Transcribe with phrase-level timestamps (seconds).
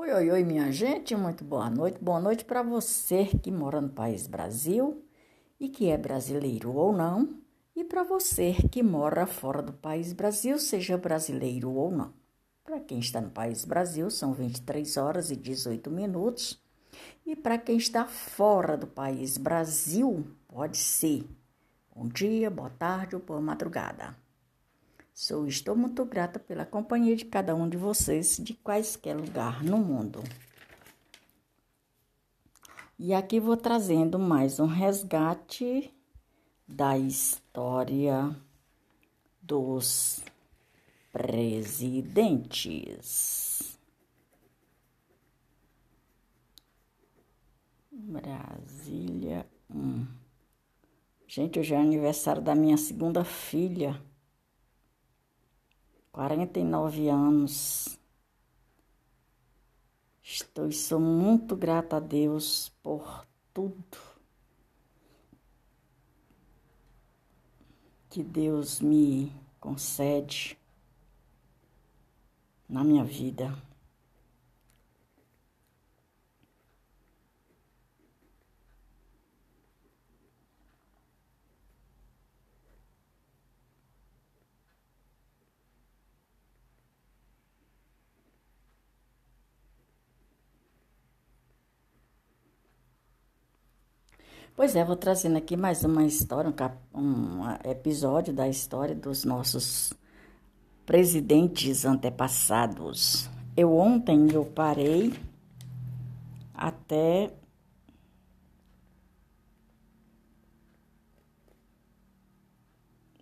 [0.00, 1.98] Oi, oi, oi, minha gente, muito boa noite.
[2.00, 5.04] Boa noite para você que mora no país Brasil
[5.58, 7.42] e que é brasileiro ou não,
[7.74, 12.14] e para você que mora fora do país Brasil, seja brasileiro ou não.
[12.62, 16.62] Para quem está no país Brasil, são 23 horas e 18 minutos,
[17.26, 21.24] e para quem está fora do país Brasil, pode ser
[21.92, 24.16] bom dia, boa tarde ou boa madrugada.
[25.20, 29.76] Sou estou muito grata pela companhia de cada um de vocês de quaisquer lugar no
[29.76, 30.22] mundo.
[32.96, 35.92] E aqui vou trazendo mais um resgate
[36.68, 38.32] da história
[39.42, 40.22] dos
[41.12, 42.56] presidentes.
[47.90, 50.06] Brasília 1.
[51.26, 54.00] Gente, hoje é aniversário da minha segunda filha.
[56.18, 57.96] 49 anos.
[60.20, 63.96] Estou e sou muito grata a Deus por tudo
[68.10, 70.58] que Deus me concede
[72.68, 73.56] na minha vida.
[94.58, 96.52] Pois é, vou trazendo aqui mais uma história,
[96.92, 99.94] um, um episódio da história dos nossos
[100.84, 103.30] presidentes antepassados.
[103.56, 105.14] Eu ontem eu parei
[106.52, 107.32] até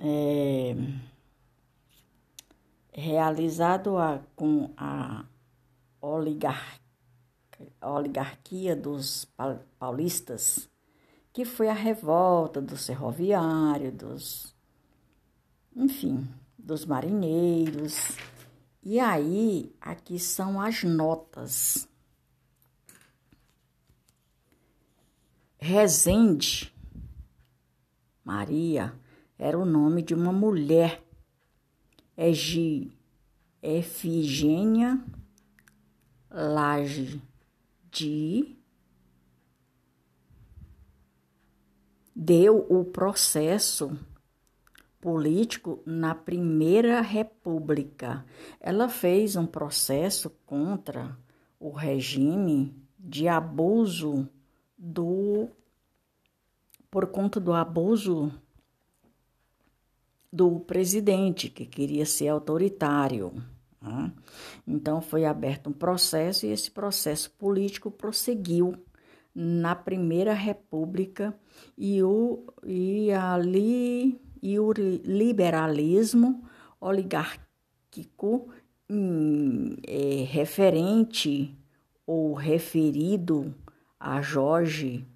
[0.00, 0.74] é,
[2.92, 5.24] realizado a, com a
[6.00, 6.80] oligarquia,
[7.80, 9.32] oligarquia dos
[9.78, 10.69] paulistas
[11.32, 14.54] que foi a revolta do ferroviário, dos,
[15.74, 18.16] enfim, dos marinheiros.
[18.82, 21.88] E aí, aqui são as notas.
[25.58, 26.74] Rezende
[28.24, 28.94] Maria
[29.38, 31.02] era o nome de uma mulher,
[32.16, 32.96] Egi,
[33.62, 35.02] Efigênia
[36.30, 37.20] Laje
[37.90, 38.56] de
[42.22, 43.98] deu o processo
[45.00, 48.26] político na Primeira República.
[48.60, 51.16] Ela fez um processo contra
[51.58, 54.28] o regime de abuso
[54.76, 55.48] do
[56.90, 58.30] por conta do abuso
[60.30, 63.32] do presidente que queria ser autoritário.
[63.80, 64.12] Né?
[64.66, 68.74] Então foi aberto um processo e esse processo político prosseguiu
[69.34, 71.38] na Primeira República
[71.76, 76.44] e o, e ali, e o liberalismo
[76.80, 78.48] oligárquico
[78.88, 81.56] hum, é, referente
[82.06, 83.54] ou referido
[83.98, 85.06] a Jorge,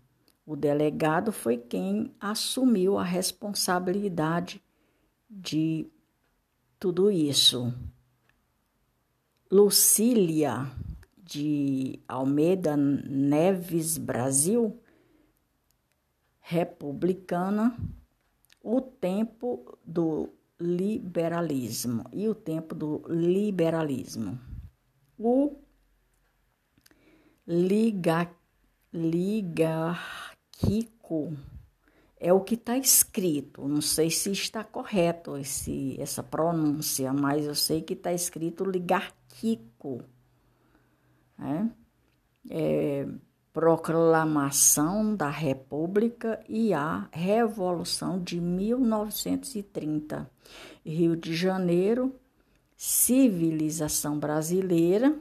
[0.46, 4.62] o delegado, foi quem assumiu a responsabilidade
[5.28, 5.86] de
[6.78, 7.72] tudo isso.
[9.50, 10.70] Lucília
[11.24, 14.78] de Almeida Neves Brasil,
[16.40, 17.74] republicana,
[18.62, 20.28] o tempo do
[20.60, 24.38] liberalismo e o tempo do liberalismo.
[25.18, 25.56] O
[27.46, 28.30] liga,
[28.92, 29.96] ligarquico
[32.16, 33.66] é o que está escrito.
[33.66, 40.02] Não sei se está correto esse, essa pronúncia, mas eu sei que está escrito ligarquico
[41.38, 41.70] né?
[42.50, 43.06] É,
[43.52, 50.28] proclamação da República e a Revolução de 1930.
[50.84, 52.14] Rio de Janeiro,
[52.76, 55.16] civilização brasileira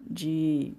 [0.00, 0.74] de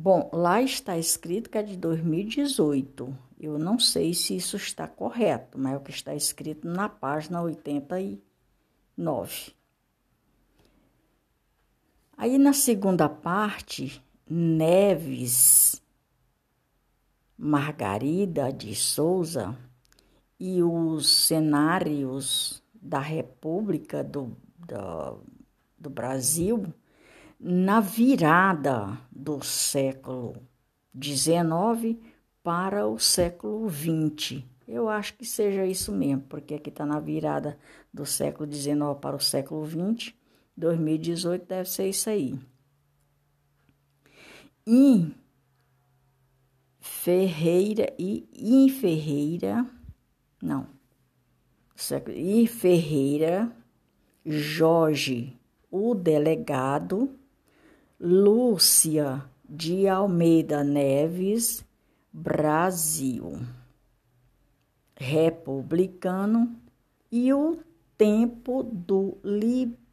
[0.00, 3.18] Bom, lá está escrito que é de 2018.
[3.40, 7.42] Eu não sei se isso está correto, mas é o que está escrito na página
[7.42, 9.52] 89.
[12.20, 15.80] Aí na segunda parte, Neves,
[17.38, 19.56] Margarida de Souza
[20.36, 24.36] e os cenários da República do,
[24.66, 25.22] do,
[25.78, 26.66] do Brasil
[27.38, 30.34] na virada do século
[31.00, 31.96] XIX
[32.42, 34.42] para o século XX.
[34.66, 37.56] Eu acho que seja isso mesmo, porque aqui está na virada
[37.94, 40.18] do século XIX para o século XX
[40.58, 42.38] 2018 deve ser isso aí.
[44.66, 45.14] In
[46.80, 49.64] Ferreira e In Ferreira,
[50.42, 50.66] não,
[52.08, 52.46] I.
[52.46, 53.50] Ferreira,
[54.26, 55.38] Jorge,
[55.70, 57.08] o delegado,
[58.00, 61.64] Lúcia de Almeida Neves,
[62.12, 63.40] Brasil,
[64.96, 66.60] republicano
[67.10, 67.58] e o
[67.96, 69.87] tempo do liberalismo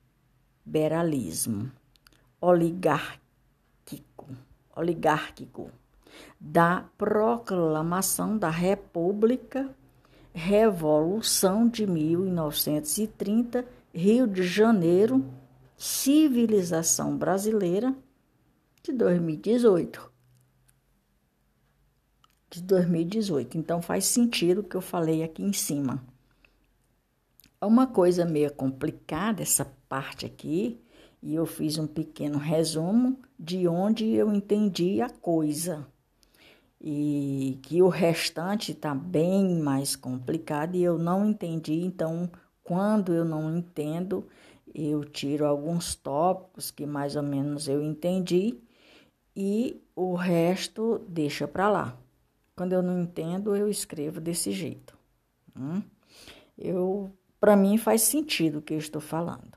[2.42, 3.20] oligárquico,
[4.76, 5.70] oligárquico
[6.40, 9.70] da proclamação da República,
[10.34, 15.24] Revolução de 1930, Rio de Janeiro,
[15.78, 17.96] Civilização Brasileira,
[18.84, 20.12] de 2018.
[22.50, 23.58] De 2018.
[23.58, 26.04] Então faz sentido o que eu falei aqui em cima.
[27.62, 30.80] É uma coisa meio complicada essa parte aqui,
[31.22, 35.88] e eu fiz um pequeno resumo de onde eu entendi a coisa.
[36.80, 42.30] E que o restante está bem mais complicado e eu não entendi, então
[42.64, 44.28] quando eu não entendo,
[44.74, 48.60] eu tiro alguns tópicos que mais ou menos eu entendi
[49.36, 51.98] e o resto deixa para lá.
[52.56, 54.98] Quando eu não entendo, eu escrevo desse jeito.
[55.56, 55.82] Hum?
[56.58, 59.55] Eu, para mim faz sentido o que eu estou falando.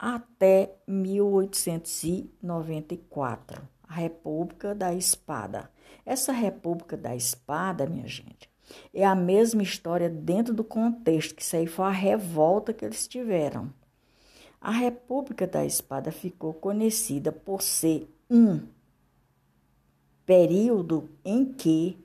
[0.00, 5.70] até 1894, a República da Espada.
[6.06, 8.48] Essa República da Espada, minha gente,
[8.94, 13.06] é a mesma história dentro do contexto, que isso aí foi a revolta que eles
[13.06, 13.70] tiveram.
[14.58, 18.62] A República da Espada ficou conhecida por ser um
[20.30, 21.98] período em que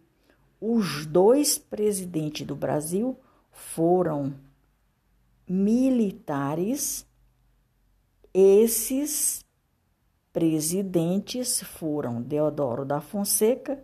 [0.59, 3.15] os dois presidentes do Brasil
[3.51, 4.33] foram
[5.47, 7.05] militares.
[8.33, 9.45] Esses
[10.33, 13.79] presidentes foram Deodoro da Fonseca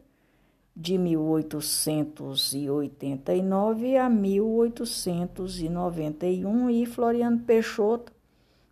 [0.75, 8.11] de 1889 a 1891 e Floriano Peixoto,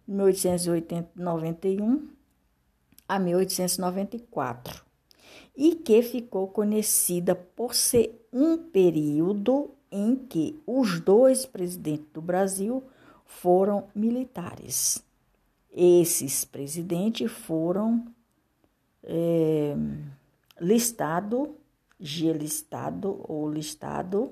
[0.07, 2.09] de 1891
[3.07, 4.88] a 1894,
[5.59, 12.81] e que ficou conhecida por ser um período em que os dois presidentes do Brasil
[13.25, 15.03] foram militares.
[15.69, 18.05] Esses presidentes foram
[19.03, 19.75] é,
[20.61, 21.49] listados
[21.99, 24.31] G listado ou listado.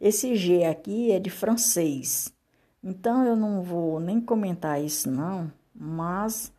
[0.00, 2.34] Esse G aqui é de francês,
[2.82, 6.52] então eu não vou nem comentar isso não, mas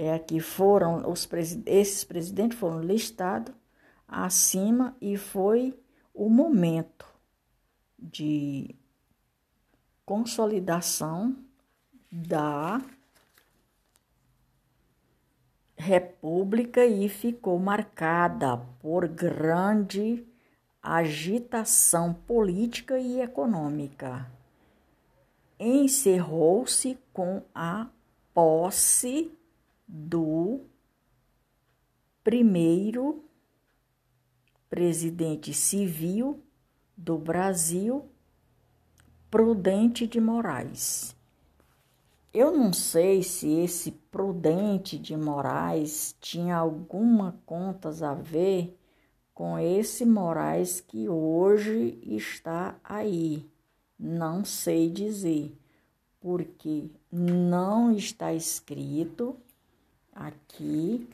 [0.00, 1.28] é que foram os
[1.66, 3.52] esses presidentes foram listados
[4.06, 5.76] acima e foi
[6.14, 7.04] o momento
[7.98, 8.76] de
[10.06, 11.36] consolidação
[12.12, 12.80] da
[15.76, 20.24] república e ficou marcada por grande
[20.80, 24.30] agitação política e econômica.
[25.58, 27.88] Encerrou-se com a
[28.32, 29.36] posse
[29.88, 30.60] do
[32.22, 33.24] primeiro
[34.68, 36.42] presidente civil
[36.94, 38.04] do Brasil,
[39.30, 41.16] Prudente de Moraes.
[42.34, 48.78] Eu não sei se esse Prudente de Moraes tinha alguma contas a ver
[49.32, 53.48] com esse Moraes que hoje está aí.
[53.98, 55.56] Não sei dizer,
[56.20, 59.36] porque não está escrito
[60.18, 61.08] aqui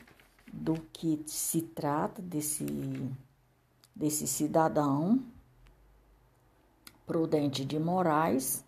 [0.51, 2.65] do que se trata desse,
[3.95, 5.21] desse cidadão
[7.05, 8.65] Prudente de Moraes,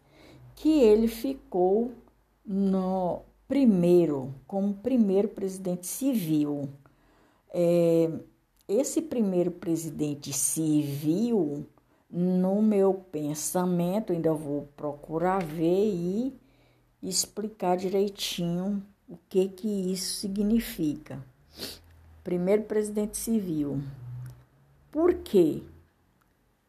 [0.55, 1.91] que ele ficou
[2.45, 6.69] no primeiro, como primeiro presidente civil.
[7.49, 8.11] É,
[8.67, 11.65] esse primeiro presidente civil,
[12.11, 16.39] no meu pensamento, ainda vou procurar ver e
[17.01, 21.23] explicar direitinho o que que isso significa.
[22.23, 23.81] Primeiro presidente civil.
[24.91, 25.63] Por quê?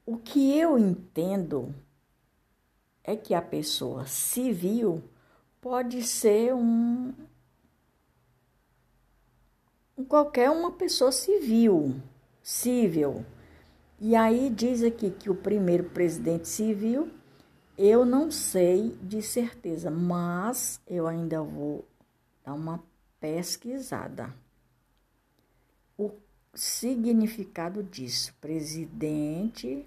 [0.06, 1.74] O que eu entendo
[3.02, 5.02] é que a pessoa civil
[5.60, 7.12] pode ser um,
[10.08, 11.96] qualquer uma pessoa civil,
[12.42, 13.24] civil.
[14.00, 17.10] E aí diz aqui que o primeiro presidente civil,
[17.76, 21.84] eu não sei de certeza, mas eu ainda vou
[22.48, 22.82] dar uma
[23.20, 24.32] pesquisada.
[25.96, 26.12] O
[26.54, 29.86] significado disso, presidente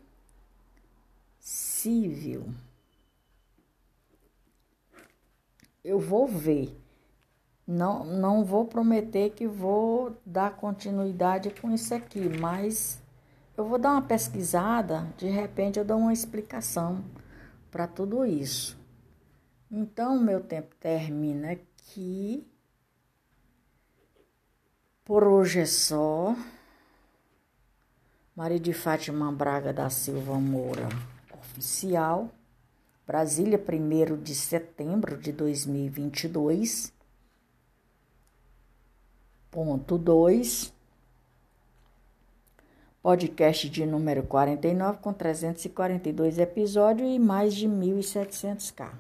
[1.40, 2.54] civil
[5.84, 6.78] eu vou ver.
[7.66, 13.02] Não, não vou prometer que vou dar continuidade com isso aqui, mas
[13.58, 17.04] eu vou dar uma pesquisada, de repente eu dou uma explicação
[17.72, 18.78] para tudo isso.
[19.72, 22.51] Então, meu tempo termina aqui.
[25.12, 26.34] Por hoje é só.
[28.34, 30.88] Maria de Fátima Braga da Silva Moura,
[31.38, 32.32] oficial.
[33.06, 36.94] Brasília, 1 de setembro de 2022.
[39.52, 40.74] Ponto 2.
[43.04, 48.94] Podcast de número 49, com 342 episódios e mais de 1.700k.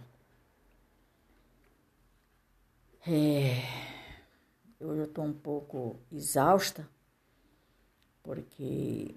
[3.07, 3.90] É,
[4.83, 6.87] hoje eu estou um pouco exausta,
[8.23, 9.15] porque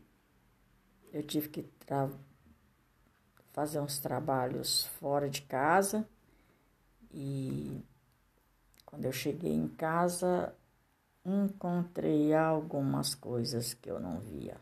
[1.12, 1.66] eu tive que
[3.52, 6.08] fazer uns trabalhos fora de casa
[7.12, 7.82] e
[8.84, 10.54] quando eu cheguei em casa
[11.24, 14.56] encontrei algumas coisas que eu não via.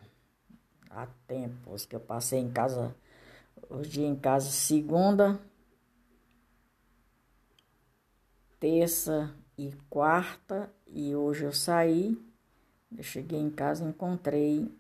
[0.91, 2.95] Há tempos que eu passei em casa
[3.69, 5.41] hoje em casa segunda
[8.61, 12.17] terça e quarta e hoje eu saí.
[12.97, 14.71] Eu cheguei em casa e encontrei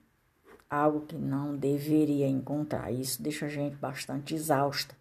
[0.68, 2.90] algo que não deveria encontrar.
[2.90, 4.96] Isso deixa a gente bastante exausta.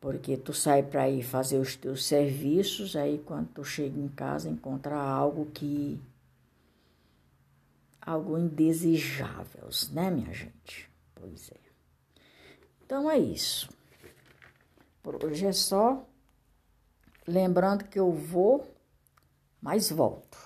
[0.00, 4.48] Porque tu sai para ir fazer os teus serviços, aí quando tu chega em casa
[4.48, 6.00] encontra algo que
[8.00, 10.88] algo indesejável, né, minha gente?
[11.14, 11.56] Pois é.
[12.84, 13.68] Então é isso.
[15.02, 16.06] Por hoje é só.
[17.26, 18.64] Lembrando que eu vou,
[19.60, 20.38] mas volto.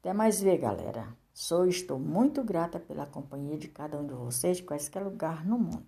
[0.00, 1.16] Até mais ver, galera.
[1.32, 5.46] Sou e estou muito grata pela companhia de cada um de vocês de qualquer lugar
[5.46, 5.86] no mundo.